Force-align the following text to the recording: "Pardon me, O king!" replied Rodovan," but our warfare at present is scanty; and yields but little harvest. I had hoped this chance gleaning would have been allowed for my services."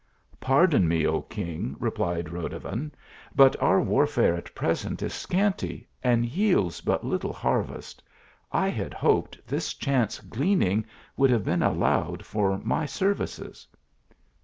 "Pardon 0.49 0.87
me, 0.87 1.05
O 1.05 1.21
king!" 1.21 1.75
replied 1.79 2.29
Rodovan," 2.31 2.91
but 3.41 3.55
our 3.61 3.79
warfare 3.79 4.33
at 4.33 4.55
present 4.55 5.03
is 5.03 5.13
scanty; 5.13 5.87
and 6.03 6.25
yields 6.25 6.81
but 6.81 7.03
little 7.03 7.31
harvest. 7.33 8.01
I 8.51 8.67
had 8.69 8.95
hoped 8.95 9.39
this 9.45 9.75
chance 9.75 10.19
gleaning 10.19 10.87
would 11.17 11.29
have 11.29 11.45
been 11.45 11.61
allowed 11.61 12.25
for 12.25 12.57
my 12.63 12.87
services." 12.87 13.67